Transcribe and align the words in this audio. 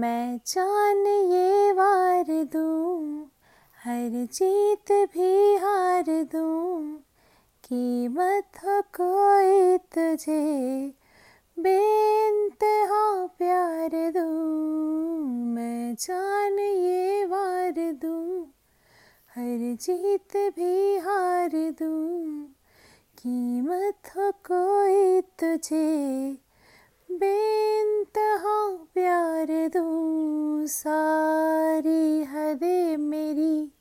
मैं 0.00 0.40
जान 0.46 1.06
ये 1.06 1.72
वार 1.72 2.44
दूँ, 2.44 3.30
हर 3.84 4.28
जीत 4.32 4.92
भी 4.92 5.56
हार 5.56 6.04
दूँ। 6.08 6.96
कीमत 7.64 8.58
हो 8.64 8.82
कोई 8.82 9.78
तुझे 9.78 10.86
बेनतहा 11.58 13.26
प्यार 13.26 13.90
दूँ। 14.10 15.26
मैं 15.54 15.94
जान 15.94 16.58
ये 16.58 17.24
वार 17.24 17.92
दूँ, 17.92 18.42
हर 19.36 19.76
जीत 19.80 20.36
भी 20.36 20.96
हार 20.96 21.50
दूँ। 21.54 22.44
कीमत 23.18 24.12
हो 24.16 24.32
कोई 24.32 25.20
तुझे 25.20 26.32
बेनतहा 27.12 28.84
प्यार 28.94 29.46
दूँ 29.46 30.66
सारी 30.66 32.22
हदे 32.22 32.96
मेरी। 32.96 33.72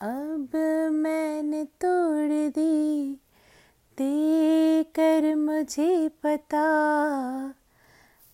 अब 0.00 0.48
मैंने 0.92 1.64
तोड़ 1.64 2.50
दी 2.50 3.12
दे 3.98 4.82
कर 4.82 5.36
मुझे 5.36 6.08
पता। 6.08 6.64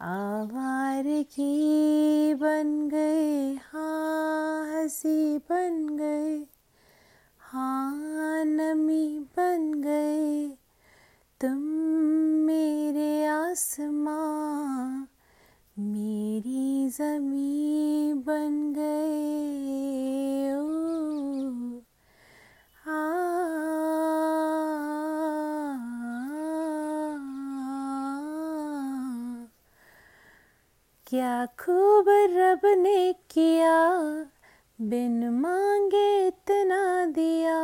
आवार 0.00 1.04
की 1.06 2.34
बन 2.34 2.88
गए 2.88 3.54
हाँ 3.54 4.66
हँसी 4.72 5.38
बन 5.38 5.88
गए। 5.90 6.46
हाँ 7.40 8.44
नमी 8.44 8.65
जमी 16.96 18.14
बन 18.14 18.72
गए, 18.76 20.52
ओ। 20.52 20.76
क्या 31.06 31.46
खूब 31.46 32.04
रब 32.08 32.60
ने 32.64 33.12
किया, 33.12 33.76
बिन 34.80 35.28
मांगे 35.28 36.26
इतना 36.26 37.06
दिया। 37.06 37.60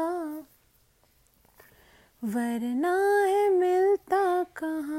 वरना 2.24 3.24
है 3.24 3.48
मिलता 3.48 4.42
कहाँ 4.42 4.91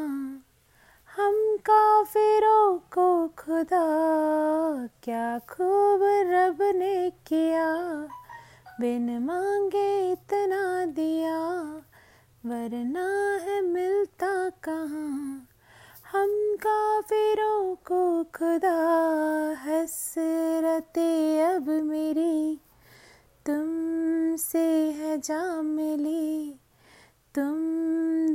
काफिरों 1.69 2.77
को 2.77 3.27
खुदा, 3.27 3.85
क्या 5.03 5.39
खूब 5.39 5.99
रब 6.03 6.57
ने 6.61 7.09
किया। 7.09 7.75
बिन 8.79 9.17
मांगे 9.17 10.11
इतना 10.11 10.85
दिया, 10.85 11.37
वरना 12.45 13.35
है 13.43 13.61
मिलता 13.61 14.49
कहाँ। 14.49 15.47
हम 16.11 16.55
काफिरों 16.67 17.75
को 17.75 18.23
खुदा, 18.23 18.77
हसरते 19.65 21.41
अब 21.41 21.69
मेरी। 21.69 22.59
तुम 23.45 23.65
से 24.35 24.91
है 24.91 25.17
जा 25.17 25.61
मिली, 25.61 26.55
तुम 27.35 27.55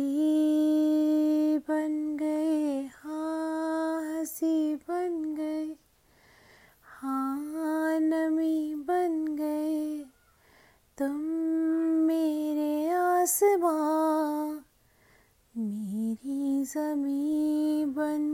बन 1.59 2.17
गए 2.17 2.87
हाँ 2.95 4.03
हँसी 4.03 4.75
बन 4.75 5.35
गए 5.35 5.77
हाँ 6.85 7.99
नमी 8.01 8.75
बन 8.75 9.37
गए। 9.41 10.05
तुम 10.99 11.17
मेरे 12.07 12.89
आसमां, 12.91 14.57
मेरी 15.57 16.65
जमी 16.65 17.85
बन 17.85 18.34